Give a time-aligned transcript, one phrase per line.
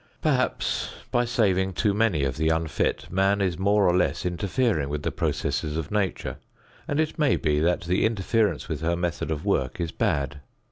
[0.19, 5.03] Perhaps by saving too many of the unfit man is more or less interfering with
[5.03, 6.37] the processes of Nature,
[6.87, 10.39] and it may be that the interference with her method of work is bad.